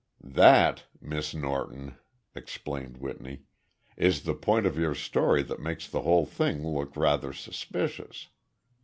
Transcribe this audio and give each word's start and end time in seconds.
"That, 0.33 0.85
Miss 0.99 1.35
Norton," 1.35 1.93
explained 2.33 2.97
Whitney, 2.97 3.43
"is 3.95 4.23
the 4.23 4.33
point 4.33 4.65
of 4.65 4.75
your 4.75 4.95
story 4.95 5.43
that 5.43 5.59
makes 5.59 5.87
the 5.87 6.01
whole 6.01 6.25
thing 6.25 6.65
look 6.65 6.97
rather 6.97 7.31
suspicious. 7.33 8.29